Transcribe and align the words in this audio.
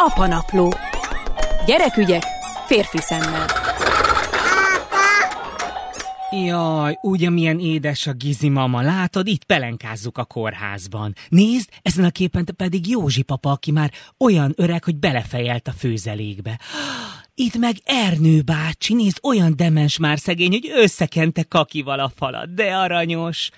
Apanapló. 0.00 0.72
Gyerekügyek 1.66 2.22
férfi 2.66 2.98
szemmel. 2.98 3.46
Jaj, 6.30 6.98
ugye 7.02 7.30
milyen 7.30 7.58
édes 7.58 8.06
a 8.06 8.12
Gizi 8.12 8.48
mama, 8.48 8.82
látod, 8.82 9.26
itt 9.26 9.44
pelenkázzuk 9.44 10.18
a 10.18 10.24
kórházban. 10.24 11.14
Nézd, 11.28 11.68
ezen 11.82 12.04
a 12.04 12.10
képen 12.10 12.44
pedig 12.56 12.88
Józsi 12.88 13.22
papa, 13.22 13.50
aki 13.50 13.70
már 13.70 13.92
olyan 14.18 14.52
öreg, 14.56 14.84
hogy 14.84 14.96
belefejelt 14.96 15.68
a 15.68 15.72
főzelékbe. 15.72 16.60
Itt 17.34 17.56
meg 17.56 17.76
Ernő 17.84 18.42
bácsi, 18.42 18.94
nézd, 18.94 19.18
olyan 19.22 19.56
demens 19.56 19.98
már 19.98 20.18
szegény, 20.18 20.50
hogy 20.50 20.70
összekente 20.74 21.42
kakival 21.42 21.98
a 22.00 22.12
falat, 22.16 22.54
de 22.54 22.76
aranyos 22.76 23.50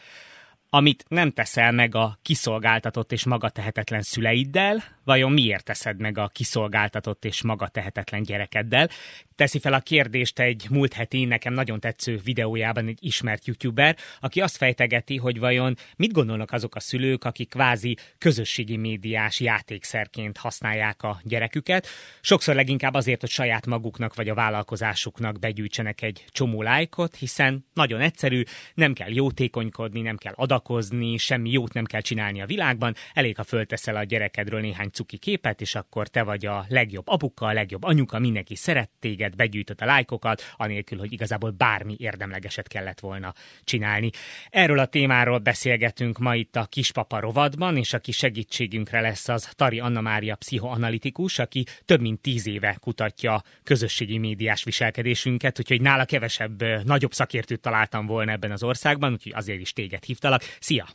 amit 0.70 1.04
nem 1.09 1.30
teszel 1.30 1.72
meg 1.72 1.95
a 1.95 2.18
kiszolgáltatott 2.22 3.12
és 3.12 3.25
magatehetetlen 3.25 4.02
szüleiddel, 4.02 4.82
vajon 5.11 5.33
miért 5.33 5.64
teszed 5.64 6.00
meg 6.00 6.19
a 6.19 6.29
kiszolgáltatott 6.29 7.25
és 7.25 7.43
magatehetetlen 7.43 8.23
gyerekeddel? 8.23 8.89
Teszi 9.35 9.59
fel 9.59 9.73
a 9.73 9.81
kérdést 9.81 10.39
egy 10.39 10.67
múlt 10.71 10.93
heti, 10.93 11.25
nekem 11.25 11.53
nagyon 11.53 11.81
tetsző 11.81 12.21
videójában 12.25 12.87
egy 12.87 12.99
ismert 13.01 13.46
youtuber, 13.46 13.96
aki 14.21 14.41
azt 14.41 14.57
fejtegeti, 14.57 15.17
hogy 15.17 15.39
vajon 15.39 15.77
mit 15.96 16.13
gondolnak 16.13 16.53
azok 16.53 16.75
a 16.75 16.81
szülők, 16.81 17.25
akik 17.25 17.49
kvázi 17.49 17.96
közösségi 18.18 18.77
médiás 18.77 19.41
játékszerként 19.41 20.37
használják 20.37 21.03
a 21.03 21.21
gyereküket. 21.25 21.87
Sokszor 22.21 22.54
leginkább 22.54 22.95
azért, 22.95 23.21
hogy 23.21 23.31
saját 23.31 23.67
maguknak 23.67 24.15
vagy 24.15 24.29
a 24.29 24.35
vállalkozásuknak 24.35 25.39
begyűjtsenek 25.39 26.03
egy 26.03 26.25
csomó 26.29 26.63
lájkot, 26.63 27.17
hiszen 27.17 27.67
nagyon 27.75 28.01
egyszerű, 28.01 28.43
nem 28.75 28.93
kell 28.93 29.13
jótékonykodni, 29.13 30.01
nem 30.01 30.17
kell 30.17 30.35
adakozni, 30.37 31.17
semmi 31.17 31.51
jót 31.51 31.73
nem 31.73 31.85
kell 31.85 32.01
csinálni 32.01 32.41
a 32.41 32.47
világban, 32.47 32.95
elég, 33.15 33.37
ha 33.37 33.45
fölteszel 33.45 33.97
a 33.97 34.05
gyerekedről 34.05 34.61
néhány 34.61 34.91
cuki 35.00 35.19
képet, 35.19 35.61
és 35.61 35.75
akkor 35.75 36.09
te 36.09 36.22
vagy 36.22 36.47
a 36.47 36.64
legjobb 36.69 37.09
apuka, 37.09 37.47
a 37.47 37.53
legjobb 37.53 37.84
anyuka, 37.84 38.19
mindenki 38.19 38.55
szeret 38.55 38.91
téged, 38.98 39.37
begyűjtött 39.37 39.81
a 39.81 39.84
lájkokat, 39.84 40.43
anélkül, 40.56 40.98
hogy 40.98 41.12
igazából 41.12 41.51
bármi 41.51 41.95
érdemlegeset 41.98 42.69
kellett 42.69 43.01
volna 43.01 43.34
csinálni. 43.65 44.11
Erről 44.51 44.78
a 44.78 44.87
témáról 44.87 45.39
beszélgetünk 45.39 46.19
ma 46.19 46.34
itt 46.34 46.56
a 46.56 46.65
Kispapa 46.65 47.21
rovadban, 47.21 47.77
és 47.77 47.93
aki 47.93 48.12
segítségünkre 48.12 49.01
lesz 49.01 49.28
az 49.28 49.51
Tari 49.56 49.81
Anna 49.81 50.01
Mária 50.01 50.37
pszichoanalitikus, 50.37 51.39
aki 51.39 51.65
több 51.84 52.01
mint 52.01 52.21
tíz 52.21 52.47
éve 52.47 52.77
kutatja 52.81 53.43
közösségi 53.65 54.19
médiás 54.19 54.65
viselkedésünket, 54.65 55.59
úgyhogy 55.59 55.81
nála 55.81 56.05
kevesebb, 56.05 56.62
nagyobb 56.84 57.12
szakértőt 57.12 57.61
találtam 57.61 58.06
volna 58.06 58.33
ebben 58.33 58.51
az 58.51 58.62
országban, 58.62 59.12
úgyhogy 59.12 59.33
azért 59.34 59.61
is 59.61 59.73
téged 59.73 60.05
hívtalak. 60.05 60.43
Szia! 60.59 60.87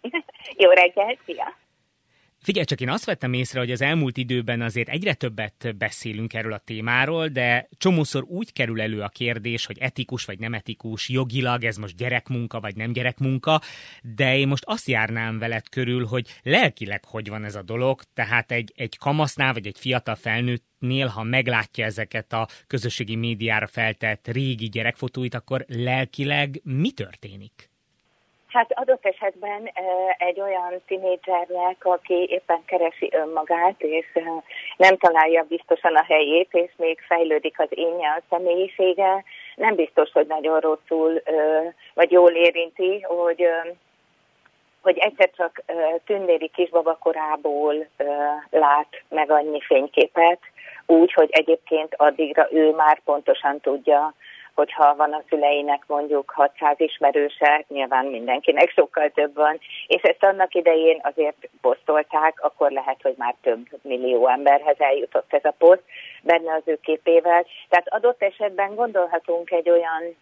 Jó 0.62 0.70
reggel, 0.70 1.18
szia! 1.26 1.67
Figyelj 2.42 2.64
csak, 2.64 2.80
én 2.80 2.90
azt 2.90 3.04
vettem 3.04 3.32
észre, 3.32 3.58
hogy 3.58 3.70
az 3.70 3.80
elmúlt 3.80 4.16
időben 4.16 4.60
azért 4.60 4.88
egyre 4.88 5.14
többet 5.14 5.74
beszélünk 5.78 6.34
erről 6.34 6.52
a 6.52 6.58
témáról, 6.58 7.28
de 7.28 7.68
csomószor 7.78 8.24
úgy 8.24 8.52
kerül 8.52 8.80
elő 8.80 9.00
a 9.00 9.08
kérdés, 9.08 9.66
hogy 9.66 9.78
etikus 9.78 10.24
vagy 10.24 10.38
nem 10.38 10.54
etikus, 10.54 11.08
jogilag 11.08 11.64
ez 11.64 11.76
most 11.76 11.96
gyerekmunka 11.96 12.60
vagy 12.60 12.76
nem 12.76 12.92
gyerekmunka, 12.92 13.60
de 14.02 14.36
én 14.36 14.48
most 14.48 14.64
azt 14.66 14.88
járnám 14.88 15.38
veled 15.38 15.68
körül, 15.68 16.06
hogy 16.06 16.28
lelkileg 16.42 17.04
hogy 17.04 17.28
van 17.28 17.44
ez 17.44 17.54
a 17.54 17.62
dolog, 17.62 18.02
tehát 18.14 18.50
egy, 18.50 18.72
egy 18.76 18.98
kamasznál 18.98 19.52
vagy 19.52 19.66
egy 19.66 19.78
fiatal 19.78 20.14
felnőttnél, 20.14 21.06
ha 21.06 21.22
meglátja 21.22 21.84
ezeket 21.84 22.32
a 22.32 22.48
közösségi 22.66 23.16
médiára 23.16 23.66
feltett 23.66 24.28
régi 24.28 24.68
gyerekfotóit, 24.68 25.34
akkor 25.34 25.64
lelkileg 25.68 26.60
mi 26.64 26.90
történik? 26.90 27.67
Hát 28.58 28.72
adott 28.74 29.06
esetben 29.06 29.70
egy 30.18 30.40
olyan 30.40 30.82
tinédzsernek, 30.86 31.84
aki 31.84 32.26
éppen 32.30 32.64
keresi 32.64 33.08
önmagát, 33.12 33.74
és 33.78 34.06
nem 34.76 34.96
találja 34.96 35.42
biztosan 35.48 35.96
a 35.96 36.04
helyét, 36.04 36.48
és 36.52 36.70
még 36.76 37.00
fejlődik 37.00 37.60
az 37.60 37.68
énje, 37.70 38.08
a 38.08 38.22
személyisége, 38.30 39.24
nem 39.56 39.74
biztos, 39.74 40.10
hogy 40.12 40.26
nagyon 40.26 40.60
rosszul 40.60 41.22
vagy 41.94 42.10
jól 42.10 42.30
érinti, 42.30 43.00
hogy 43.00 43.48
hogy 44.82 44.98
egyszer 44.98 45.30
csak 45.36 45.62
tündéri 46.04 46.48
kisbabakorából 46.48 47.86
lát 48.50 49.02
meg 49.08 49.30
annyi 49.30 49.60
fényképet, 49.60 50.40
úgy, 50.86 51.12
hogy 51.12 51.28
egyébként 51.30 51.94
addigra 51.96 52.48
ő 52.52 52.70
már 52.70 53.00
pontosan 53.04 53.60
tudja, 53.60 54.14
hogyha 54.58 54.96
van 54.96 55.12
a 55.12 55.22
szüleinek 55.28 55.82
mondjuk 55.86 56.30
600 56.30 56.80
ismerőse, 56.80 57.64
nyilván 57.68 58.06
mindenkinek 58.06 58.70
sokkal 58.70 59.10
több 59.10 59.34
van, 59.34 59.58
és 59.86 60.02
ezt 60.02 60.24
annak 60.24 60.54
idején 60.54 61.00
azért 61.02 61.48
posztolták, 61.60 62.34
akkor 62.40 62.70
lehet, 62.70 63.02
hogy 63.02 63.14
már 63.16 63.34
több 63.42 63.66
millió 63.82 64.28
emberhez 64.28 64.80
eljutott 64.80 65.32
ez 65.32 65.44
a 65.44 65.54
poszt 65.58 65.82
benne 66.22 66.54
az 66.54 66.62
ő 66.64 66.78
képével. 66.82 67.46
Tehát 67.68 67.88
adott 67.88 68.22
esetben 68.22 68.74
gondolhatunk 68.74 69.50
egy 69.50 69.70
olyan 69.70 70.16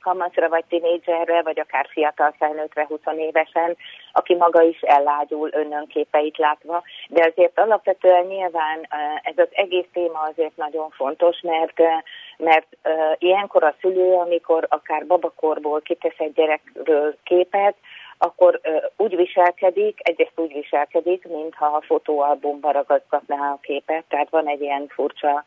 kamaszra, 0.00 0.48
vagy 0.48 0.64
tinédzserre, 0.68 1.42
vagy 1.42 1.60
akár 1.60 1.86
fiatal 1.90 2.34
felnőttre, 2.38 2.86
20 2.86 3.00
évesen, 3.16 3.76
aki 4.12 4.34
maga 4.34 4.62
is 4.62 4.80
ellágyul 4.80 5.50
önnönképeit 5.52 6.38
látva, 6.38 6.82
de 7.08 7.30
azért 7.32 7.58
alapvetően 7.58 8.26
nyilván 8.26 8.86
ez 9.22 9.38
az 9.38 9.48
egész 9.50 9.86
téma 9.92 10.18
azért 10.32 10.56
nagyon 10.56 10.90
fontos, 10.90 11.40
mert, 11.40 11.82
mert 12.40 12.66
ilyenkor 13.18 13.62
a 13.62 13.74
szülő, 13.80 14.12
amikor 14.12 14.66
akár 14.68 15.06
babakorból 15.06 15.80
kitesz 15.80 16.18
egy 16.18 16.32
gyerekről 16.32 17.16
képet, 17.22 17.74
akkor 18.22 18.60
uh, 18.64 18.84
úgy 18.96 19.16
viselkedik, 19.16 19.98
egyrészt 20.02 20.32
úgy 20.40 20.52
viselkedik, 20.52 21.26
mintha 21.28 21.66
a 21.66 21.80
fotóalbumba 21.80 22.70
ragadgatná 22.70 23.50
a 23.50 23.58
képet, 23.62 24.04
tehát 24.08 24.30
van 24.30 24.48
egy 24.48 24.60
ilyen 24.60 24.86
furcsa 24.88 25.44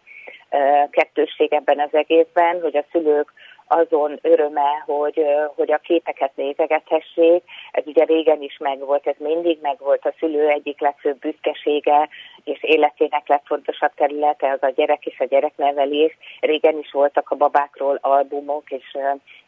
uh, 0.52 0.90
kettősség 0.90 1.54
ebben 1.54 1.80
az 1.80 1.94
egészben, 1.94 2.62
hogy 2.62 2.78
a 2.78 2.86
szülők 2.92 3.34
azon 3.68 4.20
öröme, 4.22 4.84
hogy, 4.86 5.26
hogy 5.56 5.72
a 5.72 5.78
képeket 5.78 6.36
nézegethessék. 6.36 7.44
Ez 7.72 7.84
ugye 7.86 8.04
régen 8.04 8.42
is 8.42 8.58
megvolt, 8.58 9.08
ez 9.08 9.16
mindig 9.18 9.60
megvolt 9.62 10.06
a 10.06 10.14
szülő 10.20 10.48
egyik 10.48 10.80
legfőbb 10.80 11.20
büszkesége, 11.20 12.10
és 12.44 12.64
életének 12.64 13.28
legfontosabb 13.28 13.92
területe 13.96 14.52
az 14.52 14.64
a 14.64 14.74
gyerek 14.76 15.06
és 15.06 15.20
a 15.20 15.26
gyereknevelés. 15.26 16.18
Régen 16.40 16.78
is 16.78 16.92
voltak 16.92 17.30
a 17.30 17.36
babákról 17.36 17.98
albumok, 18.02 18.72
és 18.72 18.98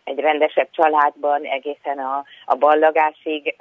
egy 0.03 0.19
rendesebb 0.19 0.67
családban 0.71 1.43
egészen 1.43 1.97
a, 1.97 2.23
a 2.45 2.55
ballagásig 2.55 3.55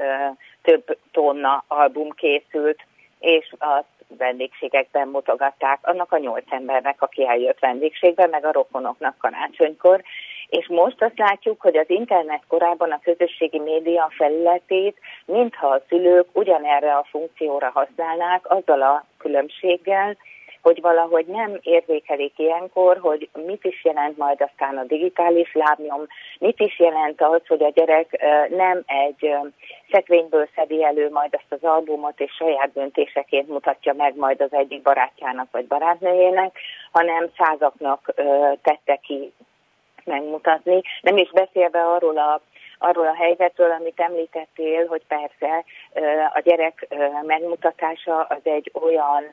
több 0.62 0.98
tonna 1.12 1.64
album 1.68 2.10
készült, 2.10 2.78
és 3.18 3.52
azt 3.58 3.94
vendégségekben 4.18 5.08
mutogatták 5.08 5.78
annak 5.82 6.12
a 6.12 6.18
nyolc 6.18 6.52
embernek, 6.52 7.02
aki 7.02 7.26
eljött 7.26 7.58
vendégségbe, 7.58 8.26
meg 8.26 8.44
a 8.44 8.52
rokonoknak 8.52 9.18
karácsonykor, 9.18 10.02
és 10.58 10.66
most 10.68 11.02
azt 11.02 11.18
látjuk, 11.18 11.60
hogy 11.60 11.76
az 11.76 11.90
internet 11.90 12.42
korában 12.48 12.90
a 12.90 13.00
közösségi 13.02 13.58
média 13.58 14.10
felületét, 14.16 14.96
mintha 15.24 15.66
a 15.66 15.82
szülők 15.88 16.26
ugyanerre 16.32 16.96
a 16.96 17.06
funkcióra 17.10 17.70
használnák, 17.74 18.50
azzal 18.50 18.82
a 18.82 19.04
különbséggel, 19.18 20.16
hogy 20.62 20.80
valahogy 20.80 21.26
nem 21.26 21.58
érzékelik 21.62 22.38
ilyenkor, 22.38 22.98
hogy 22.98 23.28
mit 23.46 23.64
is 23.64 23.84
jelent 23.84 24.16
majd 24.16 24.42
aztán 24.42 24.76
a 24.76 24.84
digitális 24.84 25.54
lábnyom, 25.54 26.06
mit 26.38 26.60
is 26.60 26.78
jelent 26.78 27.20
az, 27.22 27.40
hogy 27.46 27.62
a 27.62 27.72
gyerek 27.74 28.24
nem 28.50 28.82
egy 28.86 29.34
szekrényből 29.90 30.48
szedi 30.54 30.84
elő 30.84 31.10
majd 31.10 31.34
azt 31.34 31.52
az 31.62 31.68
albumot, 31.70 32.20
és 32.20 32.32
saját 32.32 32.72
döntéseként 32.72 33.48
mutatja 33.48 33.92
meg 33.96 34.16
majd 34.16 34.40
az 34.40 34.52
egyik 34.52 34.82
barátjának 34.82 35.48
vagy 35.50 35.66
barátnőjének, 35.66 36.58
hanem 36.92 37.30
százaknak 37.36 38.14
tette 38.62 38.96
ki 38.96 39.32
megmutatni. 40.06 40.80
Nem 41.00 41.16
is 41.16 41.30
beszélve 41.30 41.80
arról 41.80 42.18
a 42.18 42.40
arról 42.78 43.06
a 43.06 43.14
helyzetről, 43.14 43.70
amit 43.70 44.00
említettél, 44.00 44.86
hogy 44.86 45.02
persze 45.08 45.64
a 46.34 46.40
gyerek 46.40 46.86
megmutatása 47.22 48.20
az 48.20 48.40
egy 48.42 48.70
olyan, 48.82 49.24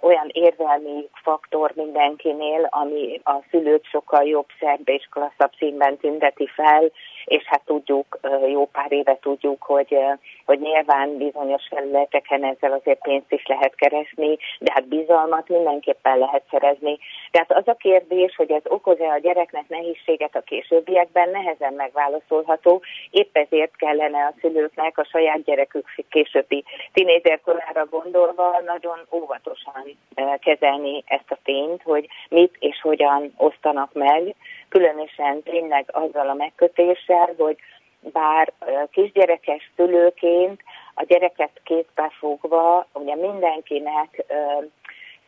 olyan 0.00 0.28
érzelmi 0.32 1.08
faktor 1.22 1.72
mindenkinél, 1.74 2.66
ami 2.70 3.20
a 3.24 3.34
szülőt 3.50 3.84
sokkal 3.84 4.24
jobb, 4.24 4.46
szerb 4.60 4.88
és 4.88 5.08
klasszabb 5.10 5.52
színben 5.58 5.96
tünteti 5.96 6.46
fel, 6.46 6.90
és 7.28 7.44
hát 7.44 7.62
tudjuk, 7.64 8.18
jó 8.46 8.66
pár 8.66 8.92
éve 8.92 9.18
tudjuk, 9.20 9.62
hogy, 9.62 9.96
hogy 10.44 10.60
nyilván 10.60 11.16
bizonyos 11.16 11.62
felületeken 11.70 12.44
ezzel 12.44 12.72
azért 12.72 13.02
pénzt 13.02 13.32
is 13.32 13.46
lehet 13.46 13.74
keresni, 13.74 14.38
de 14.58 14.72
hát 14.74 14.88
bizalmat 14.88 15.48
mindenképpen 15.48 16.18
lehet 16.18 16.42
szerezni. 16.50 16.98
Tehát 17.30 17.52
az 17.52 17.68
a 17.68 17.74
kérdés, 17.74 18.34
hogy 18.36 18.50
ez 18.50 18.62
okoz-e 18.64 19.10
a 19.10 19.18
gyereknek 19.18 19.68
nehézséget 19.68 20.36
a 20.36 20.40
későbbiekben, 20.40 21.30
nehezen 21.30 21.72
megválaszolható, 21.72 22.82
épp 23.10 23.36
ezért 23.36 23.76
kellene 23.76 24.24
a 24.24 24.34
szülőknek 24.40 24.98
a 24.98 25.04
saját 25.04 25.44
gyerekük 25.44 25.86
későbbi 26.10 26.64
tinédzserkorára 26.92 27.86
gondolva 27.90 28.62
nagyon 28.66 28.98
óvatosan 29.10 29.96
kezelni 30.40 31.02
ezt 31.06 31.30
a 31.30 31.38
tényt, 31.44 31.82
hogy 31.82 32.08
mit 32.28 32.56
és 32.58 32.80
hogyan 32.80 33.32
osztanak 33.36 33.92
meg, 33.92 34.34
különösen 34.68 35.42
tényleg 35.42 35.88
azzal 35.92 36.28
a 36.28 36.34
megkötéssel, 36.34 37.34
hogy 37.38 37.56
bár 38.00 38.52
kisgyerekes 38.90 39.70
szülőként 39.76 40.60
a 40.94 41.04
gyereket 41.04 41.60
kézbe 41.64 42.12
fogva, 42.18 42.86
ugye 42.92 43.14
mindenkinek 43.14 44.24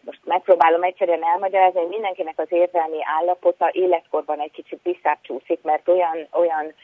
most 0.04 0.20
megpróbálom 0.24 0.82
egyszerűen 0.82 1.24
elmagyarázni, 1.24 1.80
hogy 1.80 1.88
mindenkinek 1.88 2.38
az 2.38 2.46
érzelmi 2.52 2.98
állapota 3.18 3.70
életkorban 3.72 4.40
egy 4.40 4.50
kicsit 4.50 4.80
visszacsúszik, 4.82 5.62
mert 5.62 5.88
olyan, 5.88 6.26
olyan 6.32 6.74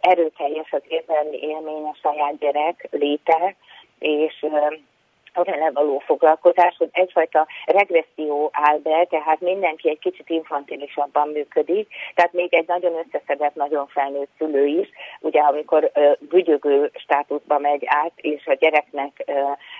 erőteljes 0.00 0.72
az 0.72 0.82
érzelmi 0.88 1.36
élmény 1.36 1.84
a 1.84 1.96
saját 2.02 2.38
gyerek 2.38 2.88
léte, 2.90 3.54
és 3.98 4.46
a 5.36 5.44
vele 5.44 5.70
való 5.70 5.98
foglalkozás, 5.98 6.74
hogy 6.78 6.88
egyfajta 6.92 7.46
regresszió 7.64 8.50
áll 8.52 8.78
be, 8.78 9.06
tehát 9.10 9.40
mindenki 9.40 9.88
egy 9.88 9.98
kicsit 9.98 10.28
infantilisabban 10.28 11.28
működik, 11.28 11.88
tehát 12.14 12.32
még 12.32 12.54
egy 12.54 12.66
nagyon 12.66 13.04
összeszedett, 13.06 13.54
nagyon 13.54 13.86
felnőtt 13.86 14.30
szülő 14.38 14.66
is, 14.66 14.88
ugye 15.20 15.40
amikor 15.40 15.90
uh, 15.94 16.12
bügyögő 16.18 16.90
státuszba 16.94 17.58
megy 17.58 17.82
át, 17.86 18.12
és 18.16 18.46
a 18.46 18.54
gyereknek 18.54 19.24
uh, 19.26 19.36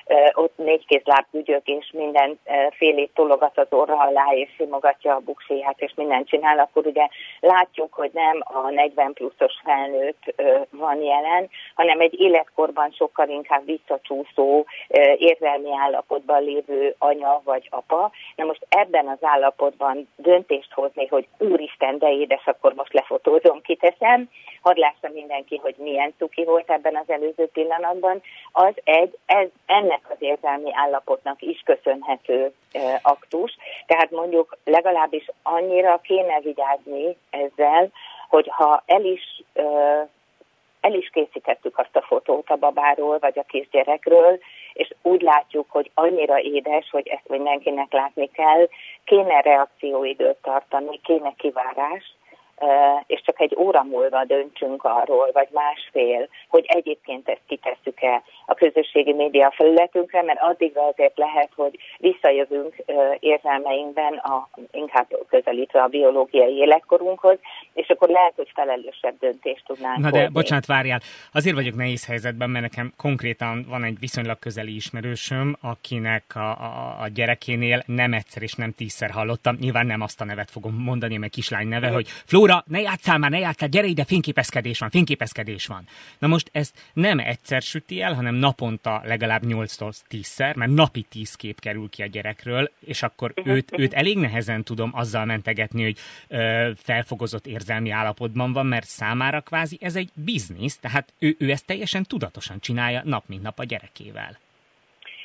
uh, 0.07 0.29
ott 0.33 0.57
négykézláb 0.57 1.25
bügyög, 1.31 1.63
és 1.65 1.91
minden 1.93 2.39
fél 2.71 2.99
év 2.99 3.09
tologat 3.15 3.59
az 3.59 3.67
orra 3.71 3.99
alá, 3.99 4.27
és 4.35 4.49
simogatja 4.57 5.15
a 5.15 5.21
buksiját, 5.21 5.81
és 5.81 5.93
mindent 5.97 6.29
csinál, 6.29 6.59
akkor 6.59 6.87
ugye 6.87 7.09
látjuk, 7.41 7.95
hogy 7.95 8.11
nem 8.13 8.43
a 8.45 8.71
40 8.71 9.13
pluszos 9.13 9.53
felnőtt 9.65 10.35
uh, 10.37 10.67
van 10.71 11.03
jelen, 11.03 11.49
hanem 11.75 12.01
egy 12.01 12.21
életkorban 12.21 12.91
sokkal 12.91 13.29
inkább 13.29 13.65
visszacsúszó, 13.65 14.65
uh, 14.89 15.23
érzelmi 15.47 15.77
állapotban 15.77 16.43
lévő 16.43 16.95
anya 16.99 17.41
vagy 17.45 17.69
apa. 17.71 18.11
Na 18.37 18.45
most 18.45 18.67
ebben 18.69 19.09
az 19.09 19.19
állapotban 19.21 20.09
döntést 20.17 20.73
hozni, 20.73 21.07
hogy 21.07 21.27
úristen, 21.39 21.99
de 21.99 22.13
édes, 22.13 22.47
akkor 22.47 22.75
most 22.75 22.93
lefotózom, 22.93 23.61
kiteszem, 23.61 24.31
hadd 24.63 24.79
lássa 24.79 25.09
mindenki, 25.13 25.57
hogy 25.57 25.75
milyen 25.79 26.15
cuki 26.19 26.45
volt 26.45 26.71
ebben 26.71 26.97
az 26.97 27.11
előző 27.11 27.47
pillanatban, 27.47 28.23
az 28.53 28.75
egy, 28.85 29.19
ez, 29.27 29.49
ennek 29.67 30.01
az 30.09 30.17
érzelmi 30.19 30.71
állapotnak 30.73 31.43
is 31.43 31.63
köszönhető 31.65 32.53
e, 32.73 33.01
aktus. 33.03 33.57
Tehát 33.87 34.11
mondjuk 34.11 34.57
legalábbis 34.65 35.31
annyira 35.43 36.01
kéne 36.03 36.41
vigyázni 36.41 37.17
ezzel, 37.31 37.89
hogy 38.29 38.49
ha 38.53 38.83
el 38.87 39.05
is 39.05 39.43
e, 39.55 39.63
el 40.87 40.95
is 40.95 41.11
készítettük 41.13 41.79
azt 41.79 41.97
a 41.97 42.03
fotót 42.03 42.51
a 42.51 42.57
babáról, 42.57 43.19
vagy 43.19 43.39
a 43.39 43.43
kisgyerekről, 43.49 44.39
és 44.77 44.91
úgy 45.03 45.21
látjuk, 45.21 45.67
hogy 45.71 45.91
annyira 45.95 46.41
édes, 46.41 46.89
hogy 46.91 47.09
ezt 47.09 47.29
mindenkinek 47.29 47.93
látni 47.93 48.31
kell, 48.31 48.69
kéne 49.05 49.41
reakcióidőt 49.41 50.37
tartani, 50.43 51.01
kéne 51.03 51.35
kivárás, 51.37 52.15
és 53.07 53.23
csak 53.25 53.41
egy 53.41 53.57
óra 53.59 53.83
múlva 53.83 54.25
döntsünk 54.25 54.85
arról, 54.85 55.31
vagy 55.33 55.49
másfél, 55.51 56.29
hogy 56.49 56.65
egyébként 56.69 57.29
ezt 57.29 57.41
kitesszük-e 57.47 58.23
a 58.47 58.55
közösségi 58.55 59.13
média 59.13 59.51
felületünkre, 59.51 60.23
mert 60.23 60.43
addigra 60.43 60.83
azért 60.83 61.19
lehet, 61.19 61.49
hogy 61.57 61.79
visszajövünk 61.99 62.77
érzelmeinkben, 63.21 64.15
a, 64.15 64.49
inkább 64.73 65.07
közelítve 65.29 65.83
a 65.83 65.87
biológiai 65.87 66.57
életkorunkhoz, 66.57 67.39
és 67.77 67.89
akkor 67.89 68.09
lehet, 68.09 68.33
hogy 68.37 68.51
felelősebb 68.55 69.19
döntést 69.19 69.65
tudnánk 69.67 69.99
Na 69.99 70.11
de, 70.11 70.19
hozni. 70.19 70.33
bocsánat, 70.33 70.67
várjál, 70.67 71.01
azért 71.33 71.55
vagyok 71.55 71.75
nehéz 71.75 72.07
helyzetben, 72.07 72.51
mert 72.51 72.65
nekem 72.71 72.93
konkrétan 72.97 73.65
van 73.69 73.85
egy 73.85 73.99
viszonylag 73.99 74.39
közeli 74.39 74.75
ismerősöm, 74.75 75.57
akinek 75.61 76.25
a, 76.35 76.51
a, 76.51 76.97
a 77.01 77.09
gyerekénél 77.09 77.83
nem 77.87 78.13
egyszer 78.13 78.43
és 78.43 78.53
nem 78.55 78.73
tízszer 78.73 79.11
hallottam, 79.11 79.57
nyilván 79.61 79.87
nem 79.87 80.01
azt 80.01 80.21
a 80.21 80.25
nevet 80.25 80.51
fogom 80.51 80.75
mondani, 80.75 81.17
mert 81.17 81.33
kislány 81.33 81.69
neve, 81.69 81.89
hogy 81.89 82.09
Fló 82.09 82.47
Flóra, 82.47 82.65
ne 82.67 82.81
játszál 82.81 83.19
már, 83.19 83.31
ne 83.31 83.39
játszál, 83.39 83.69
gyere 83.69 83.87
ide, 83.87 84.05
fényképezkedés 84.05 84.79
van, 84.79 84.91
fényképezkedés 84.91 85.67
van. 85.67 85.85
Na 86.19 86.27
most 86.27 86.49
ezt 86.53 86.75
nem 86.93 87.19
egyszer 87.19 87.63
süti 87.63 88.01
el, 88.01 88.15
hanem 88.15 88.35
naponta 88.35 89.03
legalább 89.05 89.43
8-10-szer, 89.47 90.57
mert 90.57 90.71
napi 90.71 91.03
10 91.03 91.35
kép 91.35 91.61
kerül 91.61 91.89
ki 91.89 92.03
a 92.03 92.07
gyerekről, 92.07 92.71
és 92.81 93.03
akkor 93.03 93.33
őt, 93.45 93.79
őt 93.79 93.95
elég 93.95 94.19
nehezen 94.19 94.63
tudom 94.63 94.91
azzal 94.95 95.25
mentegetni, 95.25 95.83
hogy 95.83 95.97
ö, 96.29 96.71
felfogozott 96.77 97.47
érzelmi 97.67 97.91
állapotban 97.91 98.53
van, 98.53 98.67
mert 98.67 98.85
számára 98.85 99.41
kvázi 99.41 99.79
ez 99.81 99.97
egy 99.97 100.11
biznisz, 100.25 100.79
tehát 100.79 101.13
ő, 101.19 101.37
ő 101.39 101.51
ezt 101.51 101.67
teljesen 101.67 102.05
tudatosan 102.09 102.59
csinálja 102.61 103.01
nap 103.05 103.23
mint 103.27 103.43
nap 103.43 103.59
a 103.59 103.65
gyerekével. 103.65 104.33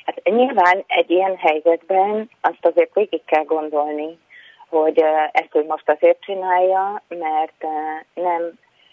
Hát 0.04 0.22
nyilván 0.24 0.84
egy 0.86 1.10
ilyen 1.10 1.36
helyzetben 1.36 2.30
azt 2.40 2.66
azért 2.66 2.94
végig 2.94 3.24
kell 3.24 3.44
gondolni, 3.44 4.18
hogy 4.68 5.04
ezt 5.32 5.54
ő 5.54 5.64
most 5.68 5.88
azért 5.90 6.20
csinálja, 6.20 7.02
mert 7.08 7.64
nem, 8.14 8.42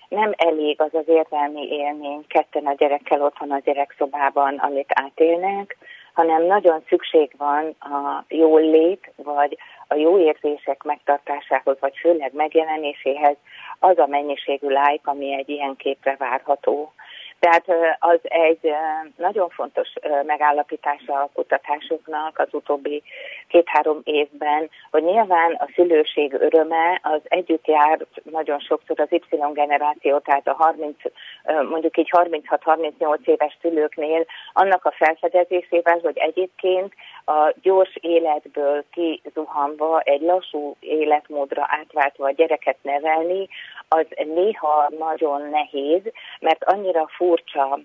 nem 0.10 0.34
elég 0.38 0.82
az 0.82 0.94
az 0.94 1.08
érzelmi 1.08 1.68
élmény 1.68 2.26
ketten 2.28 2.66
a 2.66 2.74
gyerekkel 2.74 3.22
otthon 3.22 3.52
a 3.52 3.60
gyerekszobában, 3.60 4.56
amit 4.58 4.90
átélnek, 4.94 5.78
hanem 6.14 6.46
nagyon 6.46 6.84
szükség 6.88 7.32
van 7.38 7.76
a 7.80 8.24
jól 8.28 8.62
lét, 8.62 9.12
vagy 9.16 9.58
a 9.92 9.96
jó 9.96 10.20
érzések 10.20 10.84
megtartásához, 10.84 11.78
vagy 11.80 11.98
főleg 11.98 12.34
megjelenéséhez 12.34 13.36
az 13.80 13.98
a 13.98 14.08
mennyiségű 14.08 14.68
like, 14.68 15.02
ami 15.04 15.34
egy 15.34 15.50
ilyen 15.50 15.76
képre 15.76 16.16
várható. 16.20 16.94
Tehát 17.40 17.66
az 18.00 18.20
egy 18.24 18.74
nagyon 19.16 19.50
fontos 19.50 19.90
megállapítása 20.26 21.14
a 21.14 21.30
kutatásoknak 21.34 22.40
az 22.40 22.48
utóbbi 22.52 23.04
két-három 23.48 24.02
évben, 24.04 24.70
hogy 24.92 25.04
nyilván 25.04 25.54
a 25.54 25.70
szülőség 25.76 26.34
öröme 26.34 27.00
az 27.04 27.22
együtt 27.24 27.68
jár 27.68 28.06
nagyon 28.24 28.60
sokszor 28.60 29.00
az 29.00 29.12
Y 29.12 29.22
generáció, 29.54 30.18
tehát 30.18 30.48
a 30.48 30.54
30, 30.54 30.96
mondjuk 31.70 31.98
így 31.98 32.10
36-38 32.12 33.28
éves 33.28 33.58
szülőknél 33.62 34.26
annak 34.54 34.86
a 34.86 34.92
felfedezésével, 34.92 36.00
hogy 36.02 36.18
egyébként 36.18 36.94
a 37.26 37.54
gyors 37.62 37.96
életből 38.02 38.84
kizuhanva 38.92 40.00
egy 40.00 40.22
lassú 40.22 40.76
életmódra 40.80 41.66
átváltva 41.68 42.26
a 42.26 42.32
gyereket 42.32 42.78
nevelni, 42.82 43.48
az 43.88 44.06
néha 44.34 44.90
nagyon 45.00 45.50
nehéz, 45.50 46.02
mert 46.40 46.64
annyira 46.64 47.08
furcsa, 47.08 47.80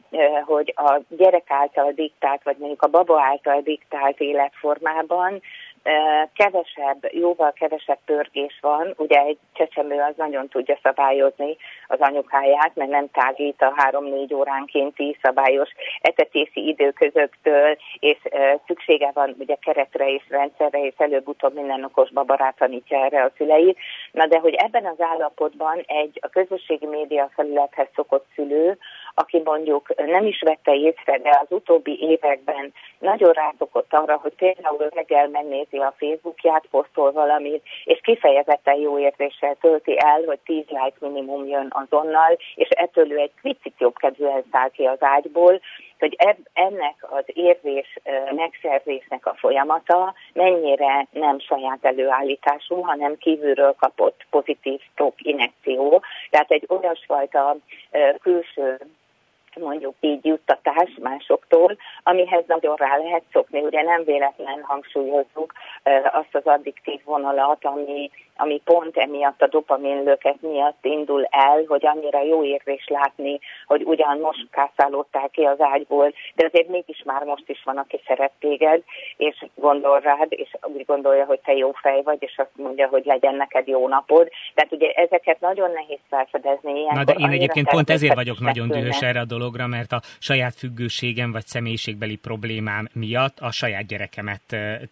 hogy 0.44 0.72
a 0.76 1.00
gyerek 1.08 1.50
által 1.50 1.92
diktált, 1.92 2.42
vagy 2.42 2.56
mondjuk 2.56 2.82
a 2.82 2.88
baba 2.88 3.22
által 3.22 3.60
diktált 3.60 4.20
életformában 4.20 5.42
kevesebb, 6.34 7.06
jóval 7.10 7.52
kevesebb 7.52 7.98
pörgés 8.04 8.58
van. 8.60 8.94
Ugye 8.96 9.19
egy 9.19 9.38
csecsemő 9.52 10.00
az 10.00 10.14
nagyon 10.16 10.48
tudja 10.48 10.78
szabályozni 10.82 11.56
az 11.86 12.00
anyukáját, 12.00 12.75
mert 12.75 12.90
nem 12.90 13.10
tágít 13.10 13.62
a 13.62 13.72
három-négy 13.76 14.34
óránkénti 14.34 15.19
szabályos 15.22 15.70
etetési 16.00 16.69
időközöktől, 16.69 17.76
és 17.98 18.19
szüksége 18.66 19.10
van 19.14 19.34
ugye 19.38 19.54
keretre 19.54 20.12
és 20.12 20.23
rendszerre, 20.28 20.78
és 20.87 20.94
előbb-utóbb 20.97 21.54
minden 21.54 21.85
okos 21.85 22.11
baba 22.11 22.54
tanítja 22.59 23.04
erre 23.04 23.23
a 23.23 23.32
szüleit. 23.37 23.78
Na 24.12 24.26
de 24.26 24.38
hogy 24.38 24.54
ebben 24.54 24.87
az 24.87 25.00
állapotban 25.00 25.85
egy 25.87 26.18
a 26.23 26.28
közösségi 26.28 26.87
média 26.87 27.30
felülethez 27.35 27.88
szokott 27.94 28.26
szülő, 28.35 28.78
aki 29.14 29.40
mondjuk 29.44 29.94
nem 29.97 30.26
is 30.26 30.40
vette 30.40 30.75
észre, 30.75 31.18
de 31.18 31.38
az 31.42 31.47
utóbbi 31.49 31.99
években 32.00 32.73
nagyon 32.99 33.33
rászokott 33.33 33.92
arra, 33.94 34.16
hogy 34.16 34.33
például 34.33 34.88
reggel 34.94 35.28
megnézi 35.28 35.76
a 35.76 35.94
Facebookját, 35.99 36.64
posztol 36.71 37.12
valamit, 37.12 37.62
és 37.85 38.00
kifejezetten 38.02 38.76
jó 38.76 38.99
érzéssel 38.99 39.56
tölti 39.61 39.99
el, 39.99 40.23
hogy 40.26 40.38
10 40.44 40.64
like 40.68 40.97
minimum 40.99 41.47
jön 41.47 41.68
azonnal, 41.71 42.38
és 42.54 42.68
ettől 42.68 43.12
ő 43.12 43.18
egy 43.18 43.33
picit 43.42 43.75
jobb 43.78 43.97
kedvűen 43.97 44.44
száll 44.52 44.71
ki 44.71 44.85
az 44.85 45.02
ágyból, 45.02 45.61
hogy 45.99 46.16
ennek 46.52 46.94
az 47.00 47.25
érzés 47.26 47.99
megszerzésnek 48.30 49.26
a 49.26 49.35
folyamata 49.35 50.14
mennyire 50.33 51.06
nem 51.11 51.38
saját 51.38 51.78
előállítású, 51.85 52.80
hanem 52.80 53.16
kívülről 53.18 53.75
kapott 53.78 54.26
pozitív 54.30 54.80
stok 54.92 55.14
inekció. 55.16 56.02
Tehát 56.30 56.50
egy 56.50 56.64
olyasfajta 56.68 57.56
külső 58.23 58.78
mondjuk 59.54 59.94
így 60.00 60.25
juttatás 60.25 60.90
másoktól, 61.00 61.76
amihez 62.02 62.44
nagyon 62.46 62.76
rá 62.76 62.96
lehet 62.96 63.23
szokni. 63.32 63.61
Ugye 63.61 63.82
nem 63.82 64.04
véletlen 64.04 64.62
hangsúlyozzuk 64.62 65.52
azt 66.12 66.34
az 66.34 66.44
addiktív 66.44 67.00
vonalat, 67.04 67.64
ami 67.64 68.11
ami 68.37 68.61
pont 68.64 68.97
emiatt 68.97 69.43
a 69.43 69.47
dopaminlöket 69.47 70.37
miatt 70.41 70.85
indul 70.85 71.26
el, 71.31 71.64
hogy 71.67 71.87
annyira 71.87 72.23
jó 72.23 72.45
érzés 72.45 72.87
látni, 72.88 73.41
hogy 73.67 73.83
ugyan 73.83 74.19
most 74.19 74.47
kászálódtál 74.50 75.29
ki 75.29 75.43
az 75.43 75.61
ágyból, 75.61 76.12
de 76.35 76.47
azért 76.53 76.69
mégis 76.69 77.03
már 77.05 77.23
most 77.23 77.49
is 77.49 77.62
van, 77.64 77.76
aki 77.76 78.00
szeret 78.07 78.33
téged, 78.38 78.83
és 79.17 79.45
gondol 79.55 80.00
rád, 80.00 80.26
és 80.29 80.50
úgy 80.62 80.85
gondolja, 80.85 81.25
hogy 81.25 81.41
te 81.45 81.53
jó 81.53 81.73
fej 81.73 82.03
vagy, 82.03 82.17
és 82.21 82.35
azt 82.37 82.57
mondja, 82.57 82.88
hogy 82.88 83.05
legyen 83.05 83.35
neked 83.35 83.67
jó 83.67 83.88
napod. 83.88 84.29
Tehát 84.55 84.73
ugye 84.73 84.91
ezeket 84.91 85.41
nagyon 85.41 85.71
nehéz 85.71 86.00
felfedezni. 86.09 86.73
Ilyenkor 86.73 86.97
Na 86.97 87.05
de 87.05 87.12
én 87.12 87.31
egyébként 87.31 87.69
pont 87.69 87.91
ezért 87.91 88.14
vagyok 88.14 88.41
nagyon 88.41 88.69
dühös 88.69 89.00
erre 89.00 89.21
a 89.21 89.25
dologra, 89.25 89.67
mert 89.67 89.93
a 89.93 90.00
saját 90.19 90.55
függőségem 90.55 91.33
vagy 91.33 91.47
személyiségbeli 91.47 92.17
problémám 92.17 92.88
miatt 92.93 93.38
a 93.41 93.50
saját 93.50 93.87
gyerekemet 93.87 94.43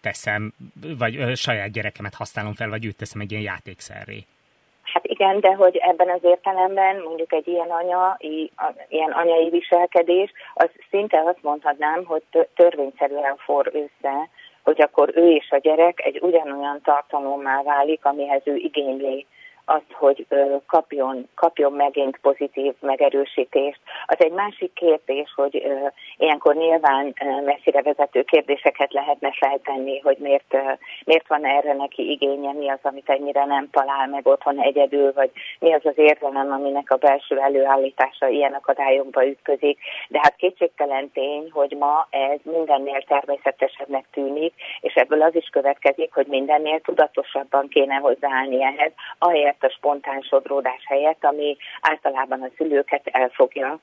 teszem, 0.00 0.52
vagy 0.98 1.36
saját 1.36 1.72
gyerekemet 1.72 2.14
használom 2.14 2.54
fel, 2.54 2.68
vagy 2.68 2.84
őt 2.84 2.96
teszem 2.96 3.20
egy 3.20 3.31
ilyen 3.32 3.42
játékszerré. 3.42 4.24
Hát 4.82 5.06
igen, 5.06 5.40
de 5.40 5.54
hogy 5.54 5.76
ebben 5.76 6.10
az 6.10 6.20
értelemben 6.22 7.02
mondjuk 7.02 7.32
egy 7.32 7.48
ilyen 7.48 7.70
anya, 7.70 8.16
ilyen 8.88 9.10
anyai 9.10 9.48
viselkedés, 9.48 10.32
az 10.54 10.70
szinte 10.90 11.22
azt 11.24 11.42
mondhatnám, 11.42 12.04
hogy 12.04 12.22
törvényszerűen 12.54 13.36
for 13.36 13.70
össze 13.72 14.28
hogy 14.62 14.80
akkor 14.80 15.10
ő 15.14 15.30
és 15.30 15.50
a 15.50 15.56
gyerek 15.56 16.04
egy 16.04 16.18
ugyanolyan 16.20 16.80
tartalommá 16.82 17.62
válik, 17.62 18.04
amihez 18.04 18.42
ő 18.44 18.54
igényli 18.56 19.26
azt, 19.64 19.92
hogy 19.92 20.26
kapjon, 20.66 21.28
kapjon 21.34 21.72
megint 21.72 22.18
pozitív 22.22 22.74
megerősítést. 22.80 23.80
Az 24.06 24.16
egy 24.18 24.32
másik 24.32 24.72
kérdés, 24.72 25.32
hogy 25.34 25.66
ilyenkor 26.16 26.54
nyilván 26.54 27.14
messzire 27.44 27.82
vezető 27.82 28.22
kérdéseket 28.22 28.92
lehetne 28.92 29.32
feltenni, 29.32 30.00
hogy 30.00 30.16
miért, 30.18 30.56
miért 31.04 31.28
van 31.28 31.44
erre 31.44 31.72
neki 31.72 32.10
igénye, 32.10 32.52
mi 32.52 32.68
az, 32.68 32.78
amit 32.82 33.08
ennyire 33.10 33.44
nem 33.44 33.70
talál 33.70 34.06
meg 34.06 34.26
otthon 34.26 34.60
egyedül, 34.60 35.12
vagy 35.12 35.30
mi 35.58 35.72
az 35.72 35.86
az 35.86 35.98
érzelem, 35.98 36.52
aminek 36.52 36.90
a 36.90 36.96
belső 36.96 37.38
előállítása 37.38 38.28
ilyen 38.28 38.52
akadályokba 38.52 39.26
ütközik. 39.26 39.78
De 40.08 40.18
hát 40.22 40.36
kétségtelen 40.36 41.10
tény, 41.10 41.50
hogy 41.52 41.76
ma 41.78 42.06
ez 42.10 42.38
mindennél 42.42 43.02
természetesebbnek 43.02 44.04
tűnik, 44.12 44.54
és 44.80 44.94
ebből 44.94 45.22
az 45.22 45.34
is 45.34 45.48
következik, 45.48 46.14
hogy 46.14 46.26
mindennél 46.26 46.80
tudatosabban 46.80 47.68
kéne 47.68 47.94
hozzáállni 47.94 48.62
ehhez, 48.62 48.92
ahelyett 49.18 49.51
helyett, 49.52 49.62
a 49.62 49.76
spontán 49.76 50.20
sodródás 50.20 50.84
helyett, 50.86 51.24
ami 51.24 51.56
általában 51.80 52.42
a 52.42 52.50
szülőket 52.56 53.06
elfogja, 53.06 53.80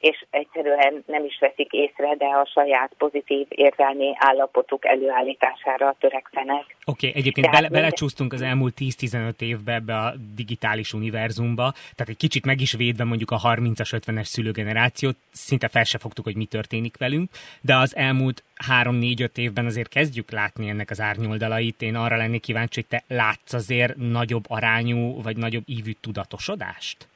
és 0.00 0.24
egyszerűen 0.30 1.02
nem 1.06 1.24
is 1.24 1.38
veszik 1.40 1.72
észre, 1.72 2.14
de 2.16 2.24
a 2.24 2.48
saját 2.54 2.92
pozitív 2.98 3.46
érzelmi 3.48 4.12
állapotuk 4.16 4.86
előállítására 4.86 5.96
törekszenek. 5.98 6.76
Oké, 6.84 7.08
okay, 7.08 7.20
egyébként 7.20 7.50
bele, 7.50 7.68
belecsúsztunk 7.68 8.32
az 8.32 8.42
elmúlt 8.42 8.74
10-15 8.78 9.40
évbe 9.40 9.72
ebbe 9.72 9.96
a 9.96 10.14
digitális 10.34 10.92
univerzumba, 10.92 11.72
tehát 11.72 12.08
egy 12.08 12.16
kicsit 12.16 12.44
meg 12.44 12.60
is 12.60 12.72
védve 12.72 13.04
mondjuk 13.04 13.30
a 13.30 13.38
30-as, 13.38 14.00
50-es 14.06 14.24
szülőgenerációt, 14.24 15.16
szinte 15.32 15.68
fel 15.68 15.84
se 15.84 15.98
fogtuk, 15.98 16.24
hogy 16.24 16.36
mi 16.36 16.44
történik 16.44 16.96
velünk, 16.96 17.30
de 17.60 17.76
az 17.76 17.96
elmúlt 17.96 18.42
3-4-5 18.68 19.36
évben 19.36 19.66
azért 19.66 19.88
kezdjük 19.88 20.30
látni 20.30 20.68
ennek 20.68 20.90
az 20.90 21.00
árnyoldalait. 21.00 21.82
Én 21.82 21.94
arra 21.94 22.16
lennék 22.16 22.40
kíváncsi, 22.40 22.80
hogy 22.80 22.98
te 22.98 23.14
látsz 23.14 23.52
azért 23.52 23.96
nagyobb 23.96 24.44
arányú, 24.48 25.22
vagy 25.22 25.36
nagyobb 25.36 25.64
ívű 25.66 25.92
tudatosodást? 26.00 27.08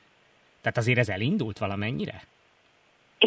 Tehát 0.61 0.79
azért 0.79 0.99
ez 0.99 1.09
elindult 1.09 1.59
valamennyire? 1.59 2.23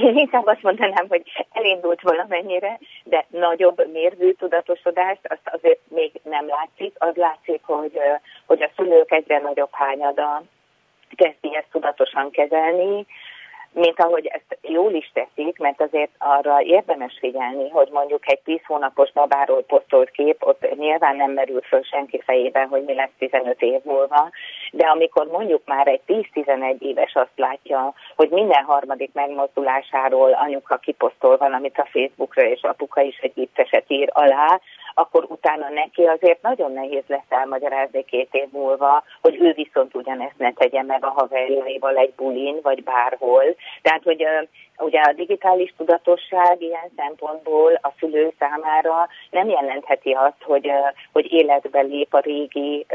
Én 0.02 0.18
inkább 0.18 0.46
azt 0.46 0.62
mondanám, 0.62 1.06
hogy 1.10 1.24
elindult 1.52 2.02
valamennyire, 2.02 2.80
de 3.04 3.26
nagyobb 3.30 3.92
mérvű 3.92 4.32
tudatosodást 4.32 5.20
azt 5.24 5.50
azért 5.52 5.80
még 5.88 6.12
nem 6.24 6.48
látszik. 6.48 6.96
Az 6.98 7.16
látszik, 7.16 7.62
hogy, 7.64 8.00
hogy 8.46 8.62
a 8.62 8.70
szülők 8.76 9.12
egyre 9.12 9.40
nagyobb 9.40 9.70
hányada 9.72 10.44
kezdi 11.16 11.56
ezt 11.56 11.68
tudatosan 11.72 12.32
kezelni, 12.32 13.06
mint 13.72 14.00
ahogy 14.00 14.26
ezt 14.26 14.58
jól 14.62 14.94
is 14.94 15.12
teszik, 15.14 15.60
mert 15.60 15.82
azért 15.82 16.12
arra 16.18 16.62
érdemes 16.62 17.18
figyelni, 17.20 17.70
hogy 17.70 17.90
mondjuk 17.92 18.32
egy 18.32 18.40
10 18.40 18.60
hónapos 18.66 19.12
babáról 19.12 19.64
posztolt 19.64 20.10
kép, 20.10 20.44
ott 20.44 20.76
nyilván 20.78 21.16
nem 21.16 21.32
merül 21.32 21.62
föl 21.62 21.84
senki 21.84 22.22
fejében, 22.26 22.68
hogy 22.68 22.84
mi 22.84 22.94
lesz 22.94 23.16
15 23.18 23.62
év 23.62 23.80
múlva, 23.84 24.30
de 24.72 24.88
amikor 24.88 25.28
mondjuk 25.28 25.62
már 25.66 25.88
egy 25.88 26.02
10-11 26.08 26.80
éves 26.80 27.16
azt 27.16 27.36
látja, 27.36 27.94
hogy 28.16 28.30
minden 28.30 28.64
harmadik 28.64 29.14
megmozdulásáról 29.14 30.32
anyuka 30.32 30.78
kiposztol 30.78 31.38
valamit 31.38 31.78
a 31.78 31.88
Facebookra, 31.92 32.44
és 32.44 32.62
apuka 32.62 33.02
is 33.02 33.18
egy 33.18 33.34
vicceset 33.36 33.86
ír 33.88 34.10
alá, 34.14 34.60
akkor 34.98 35.26
utána 35.28 35.70
neki 35.70 36.04
azért 36.04 36.42
nagyon 36.42 36.72
nehéz 36.72 37.04
lesz 37.08 37.30
elmagyarázni 37.30 38.06
két 38.06 38.30
év 38.32 38.48
múlva, 38.52 39.04
hogy 39.22 39.38
ő 39.42 39.54
viszont 39.54 39.96
ugyanezt 39.96 40.38
ne 40.38 40.54
tegye 40.54 40.84
meg 40.84 41.06
a 41.06 41.10
haverjaival 41.10 41.96
egy 41.96 42.14
bulin, 42.16 42.60
vagy 42.62 42.84
bárhol. 42.84 43.44
Tehát, 43.82 44.04
hogy 44.04 44.28
Ugye 44.80 45.00
a 45.00 45.14
digitális 45.14 45.74
tudatosság 45.78 46.62
ilyen 46.62 46.92
szempontból 46.96 47.80
a 47.82 47.94
szülő 48.00 48.34
számára 48.40 49.08
nem 49.30 49.50
jelentheti 49.50 50.12
azt, 50.12 50.44
hogy, 50.44 50.72
hogy 51.12 51.32
életbe 51.32 51.82
lép 51.82 52.14
a 52.14 52.20
régi, 52.20 52.86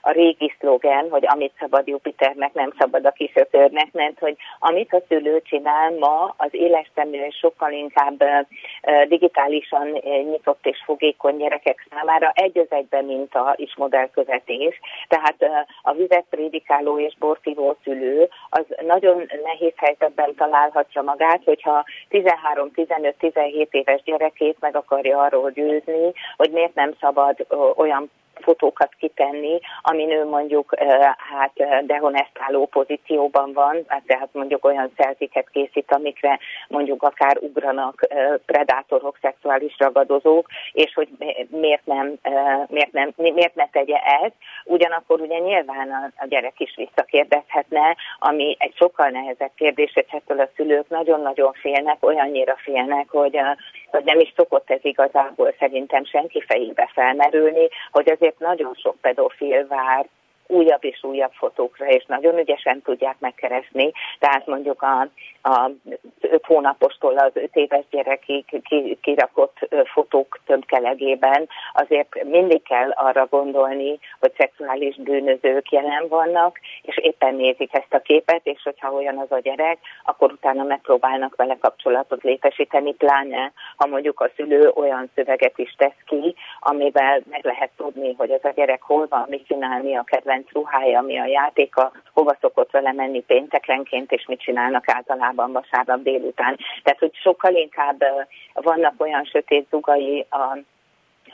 a 0.00 0.10
régi 0.10 0.54
szlogen, 0.58 1.10
hogy 1.10 1.24
amit 1.26 1.52
szabad 1.58 1.86
Jupiternek, 1.86 2.52
nem 2.52 2.72
szabad 2.78 3.04
a 3.04 3.10
kisöpörnek, 3.10 3.92
mert 3.92 4.18
hogy 4.18 4.36
amit 4.58 4.92
a 4.92 5.02
szülő 5.08 5.42
csinál 5.42 5.90
ma, 5.98 6.34
az 6.36 6.48
és 6.52 7.36
sokkal 7.40 7.72
inkább 7.72 8.24
digitálisan 9.08 9.88
nyitott 10.30 10.66
és 10.66 10.82
fogékony 10.84 11.31
gyerekek 11.38 11.86
számára 11.90 12.30
egy 12.34 12.58
az 12.58 12.66
egyben, 12.70 13.04
mint 13.04 13.34
a 13.34 13.54
is 13.56 13.76
modellkövetés. 13.76 14.80
Tehát 15.08 15.36
a 15.82 15.92
vizet 15.92 16.24
prédikáló 16.30 16.98
és 16.98 17.14
borszívó 17.18 17.76
szülő 17.84 18.28
az 18.50 18.64
nagyon 18.86 19.28
nehéz 19.42 19.72
helyzetben 19.76 20.34
találhatja 20.34 21.02
magát, 21.02 21.44
hogyha 21.44 21.84
13-15-17 22.10 23.66
éves 23.70 24.02
gyerekét 24.02 24.56
meg 24.60 24.76
akarja 24.76 25.18
arról 25.18 25.50
győzni, 25.50 26.12
hogy 26.36 26.50
miért 26.50 26.74
nem 26.74 26.94
szabad 27.00 27.46
olyan 27.76 28.10
fotókat 28.40 28.94
kitenni, 28.98 29.60
amin 29.82 30.10
ő 30.10 30.24
mondjuk 30.24 30.74
hát 31.16 31.52
dehonestáló 31.86 32.66
pozícióban 32.66 33.52
van, 33.52 33.84
hát 33.86 34.02
tehát 34.06 34.28
mondjuk 34.32 34.64
olyan 34.64 34.92
szelfiket 34.96 35.48
készít, 35.50 35.92
amikre 35.92 36.38
mondjuk 36.68 37.02
akár 37.02 37.36
ugranak 37.40 38.06
predátorok, 38.46 39.18
szexuális 39.20 39.74
ragadozók, 39.78 40.46
és 40.72 40.94
hogy 40.94 41.08
miért 41.48 41.86
nem, 41.86 42.14
miért 42.66 42.92
nem, 42.92 43.12
miért 43.16 43.54
ne 43.54 43.68
tegye 43.68 43.96
ezt. 43.96 44.34
Ugyanakkor 44.64 45.20
ugye 45.20 45.38
nyilván 45.38 46.12
a, 46.16 46.26
gyerek 46.26 46.60
is 46.60 46.74
visszakérdezhetne, 46.76 47.96
ami 48.18 48.56
egy 48.58 48.74
sokkal 48.76 49.08
nehezebb 49.08 49.50
kérdés, 49.54 49.92
és 49.94 50.06
ettől 50.10 50.40
a 50.40 50.48
szülők 50.56 50.88
nagyon-nagyon 50.88 51.52
félnek, 51.52 51.96
olyannyira 52.00 52.56
félnek, 52.56 53.08
hogy, 53.08 53.40
hogy 53.90 54.04
nem 54.04 54.20
is 54.20 54.32
szokott 54.36 54.70
ez 54.70 54.80
igazából 54.82 55.54
szerintem 55.58 56.04
senki 56.04 56.42
fejébe 56.46 56.90
felmerülni, 56.92 57.68
hogy 57.90 58.10
azért 58.10 58.21
azért 58.22 58.38
nagyon 58.38 58.74
sok 58.74 58.96
pedofil 59.00 59.66
vár 59.66 60.06
újabb 60.46 60.84
és 60.84 61.02
újabb 61.02 61.32
fotókra, 61.32 61.86
és 61.86 62.04
nagyon 62.06 62.38
ügyesen 62.38 62.82
tudják 62.82 63.16
megkeresni. 63.18 63.92
Tehát 64.18 64.46
mondjuk 64.46 64.82
a, 64.82 65.00
a 65.42 65.70
öt 66.20 66.46
hónapostól 66.46 67.18
az 67.18 67.30
öt 67.34 67.56
éves 67.56 67.84
gyerekig 67.90 68.44
kirakott 69.00 69.68
fotók 69.92 70.11
tömkelegében 70.52 71.48
azért 71.72 72.24
mindig 72.24 72.62
kell 72.62 72.90
arra 72.90 73.26
gondolni, 73.26 73.98
hogy 74.20 74.32
szexuális 74.36 74.96
bűnözők 74.96 75.70
jelen 75.70 76.08
vannak, 76.08 76.58
és 76.82 76.96
éppen 76.96 77.34
nézik 77.34 77.74
ezt 77.74 77.94
a 77.94 77.98
képet, 77.98 78.40
és 78.42 78.62
hogyha 78.62 78.92
olyan 78.92 79.18
az 79.18 79.32
a 79.32 79.38
gyerek, 79.38 79.78
akkor 80.04 80.32
utána 80.32 80.62
megpróbálnak 80.62 81.36
vele 81.36 81.56
kapcsolatot 81.60 82.22
létesíteni, 82.22 82.94
pláne 82.94 83.52
ha 83.76 83.86
mondjuk 83.86 84.20
a 84.20 84.30
szülő 84.36 84.70
olyan 84.74 85.10
szöveget 85.14 85.58
is 85.58 85.74
tesz 85.76 86.02
ki, 86.06 86.34
amivel 86.60 87.20
meg 87.30 87.44
lehet 87.44 87.70
tudni, 87.76 88.14
hogy 88.16 88.30
ez 88.30 88.44
a 88.44 88.52
gyerek 88.54 88.82
hol 88.82 89.06
van, 89.08 89.26
mit 89.28 89.46
csinál, 89.46 89.82
mi 89.82 89.96
a 89.96 90.02
kedvenc 90.02 90.52
ruhája, 90.52 90.98
ami 90.98 91.18
a 91.18 91.26
játéka, 91.26 91.92
hova 92.14 92.36
szokott 92.40 92.70
vele 92.70 92.92
menni 92.92 93.20
péntekenként, 93.20 94.12
és 94.12 94.24
mit 94.26 94.40
csinálnak 94.40 94.88
általában 94.88 95.52
vasárnap 95.52 96.02
délután. 96.02 96.56
Tehát, 96.82 96.98
hogy 96.98 97.14
sokkal 97.14 97.54
inkább 97.54 98.04
vannak 98.54 98.94
olyan 98.98 99.24
sötét 99.24 99.66
zugai 99.70 100.26
a 100.30 100.41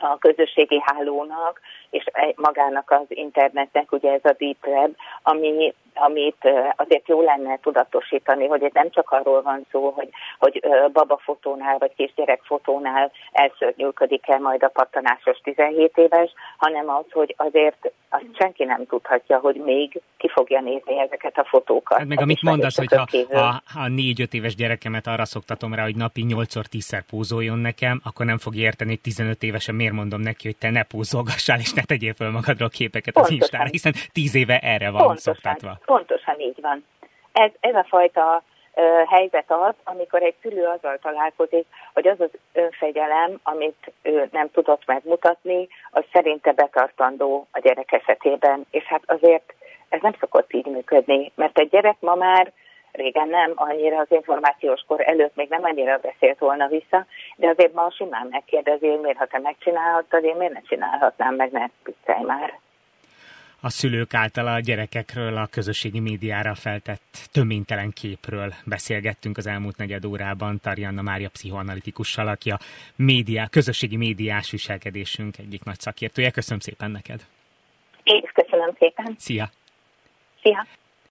a 0.01 0.19
közösségi 0.19 0.81
hálónak, 0.85 1.61
és 1.91 2.05
magának 2.37 2.91
az 2.91 3.07
internetnek, 3.09 3.93
ugye 3.93 4.13
ez 4.13 4.25
a 4.25 4.37
Deep 4.39 4.67
Web, 4.67 4.97
ami 5.23 5.75
amit 6.01 6.49
azért 6.77 7.09
jó 7.09 7.23
lenne 7.23 7.59
tudatosítani, 7.59 8.47
hogy 8.47 8.63
ez 8.63 8.73
nem 8.73 8.91
csak 8.91 9.11
arról 9.11 9.43
van 9.43 9.67
szó, 9.71 9.91
hogy, 9.91 10.09
hogy 10.39 10.61
babafotónál 10.93 11.79
vagy 11.79 11.95
kisgyerekfotónál 11.97 13.11
elszörnyűködik 13.33 14.29
el 14.29 14.39
majd 14.39 14.63
a 14.63 14.69
pattanásos 14.69 15.39
17 15.43 15.97
éves, 15.97 16.33
hanem 16.57 16.89
az, 16.89 17.05
hogy 17.11 17.35
azért 17.39 17.93
azt 18.09 18.25
senki 18.39 18.65
nem 18.65 18.87
tudhatja, 18.87 19.39
hogy 19.39 19.57
még 19.57 20.01
ki 20.17 20.29
fogja 20.29 20.61
nézni 20.61 21.01
ezeket 21.01 21.39
a 21.39 21.45
fotókat. 21.45 21.99
Hát 21.99 22.07
meg 22.07 22.21
amit 22.21 22.43
mondasz, 22.43 22.77
hogy 22.77 22.93
ha, 22.93 23.07
ha, 23.39 23.63
ha 23.75 23.89
négy-öt 23.89 24.35
éves 24.35 24.55
gyerekemet 24.55 25.07
arra 25.07 25.25
szoktatom 25.25 25.75
rá, 25.75 25.83
hogy 25.83 25.97
napi 25.97 26.25
8-10-szer 26.29 27.03
pózoljon 27.11 27.59
nekem, 27.59 28.01
akkor 28.05 28.27
nem 28.27 28.39
fog 28.39 28.57
érteni, 28.57 28.91
hogy 28.91 29.01
15 29.01 29.43
évesen 29.43 29.75
miért 29.75 29.93
mondom 29.93 30.21
neki, 30.21 30.47
hogy 30.47 30.57
te 30.57 30.71
ne 30.71 30.83
pózolgassál, 30.83 31.59
és 31.59 31.73
ne 31.73 31.83
tegyél 31.83 32.15
föl 32.15 32.31
magadról 32.31 32.69
képeket 32.69 33.15
Pontosan. 33.15 33.37
az 33.37 33.43
Instára, 33.43 33.69
hiszen 33.71 33.93
10 34.13 34.35
éve 34.35 34.59
erre 34.59 34.91
van 34.91 35.03
Pontosan. 35.03 35.35
szoktatva. 35.35 35.79
Pontosan 35.89 36.41
így 36.41 36.61
van. 36.61 36.85
Ez, 37.33 37.51
ez 37.61 37.75
a 37.75 37.85
fajta 37.89 38.43
ö, 38.75 39.03
helyzet 39.07 39.51
az, 39.51 39.75
amikor 39.85 40.23
egy 40.23 40.35
szülő 40.43 40.65
azzal 40.65 40.99
találkozik, 40.99 41.67
hogy 41.95 42.09
az 42.09 42.21
az 42.21 42.31
önfegyelem, 42.53 43.41
amit 43.43 43.93
ő 44.03 44.29
nem 44.33 44.51
tudott 44.51 44.83
megmutatni, 44.87 45.69
az 45.91 46.05
szerinte 46.13 46.53
betartandó 46.53 47.47
a 47.53 47.59
gyerek 47.59 47.93
esetében. 47.93 48.67
És 48.71 48.85
hát 48.85 49.03
azért 49.07 49.55
ez 49.89 50.01
nem 50.03 50.15
szokott 50.21 50.53
így 50.53 50.67
működni, 50.67 51.33
mert 51.35 51.59
egy 51.59 51.69
gyerek 51.69 51.97
ma 52.01 52.15
már 52.15 52.53
régen 52.93 53.29
nem, 53.29 53.53
annyira 53.55 53.99
az 53.99 54.11
információs 54.11 54.85
kor 54.87 55.01
előtt 55.09 55.37
még 55.37 55.49
nem 55.49 55.65
annyira 55.65 55.99
beszélt 55.99 56.39
volna 56.39 56.67
vissza, 56.67 57.07
de 57.37 57.49
azért 57.49 57.73
ma 57.73 57.91
simán 57.91 58.27
megkérdezi, 58.31 58.89
hogy 58.89 59.01
miért, 59.01 59.19
ha 59.19 59.27
te 59.27 59.39
megcsinálhattad, 59.39 60.25
én 60.25 60.37
miért 60.37 60.53
ne 60.53 60.61
csinálhatnám 60.61 61.35
meg, 61.35 61.51
ne 61.53 61.67
már. 62.27 62.59
A 63.61 63.71
szülők 63.71 64.15
által 64.15 64.47
a 64.47 64.61
gyerekekről, 64.61 65.37
a 65.37 65.47
közösségi 65.47 66.01
médiára 66.01 66.55
feltett 66.55 67.29
töménytelen 67.33 67.91
képről 67.91 68.55
beszélgettünk 68.65 69.37
az 69.37 69.47
elmúlt 69.47 69.77
negyed 69.77 70.05
órában 70.05 70.61
Tarianna 70.61 71.03
Mária 71.03 71.29
pszichoanalitikussal, 71.29 72.29
aki 72.29 72.51
a 72.51 72.59
médiá, 72.97 73.47
közösségi 73.47 73.97
médiás 73.97 74.51
viselkedésünk 74.51 75.39
egyik 75.39 75.65
nagy 75.65 75.81
szakértője. 75.81 76.31
Köszönöm 76.31 76.61
szépen 76.61 76.91
neked! 76.91 77.27
Én 78.03 78.23
köszönöm 78.35 78.75
szépen! 78.79 79.15
Szia! 79.19 79.51
Szia! 80.43 80.67